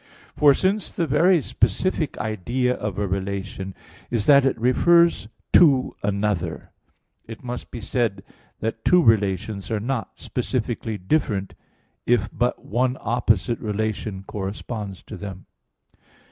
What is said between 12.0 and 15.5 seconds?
if but one opposite relation corresponds to them.